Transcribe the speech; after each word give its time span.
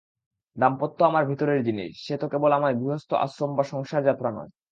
দাম্পত্য 0.57 0.99
আমার 1.03 1.23
ভিতরের 1.25 1.59
জিনিস, 1.63 1.91
সে 2.07 2.15
তো 2.17 2.25
কেবল 2.27 2.51
আমার 2.51 2.71
গৃহস্থ-আশ্রম 2.75 3.51
বা 3.55 3.63
সংসারযাত্রা 3.63 4.29
নয়। 4.31 4.51